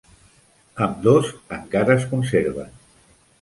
[0.85, 1.29] Ambdós
[1.59, 2.75] encara es conserven.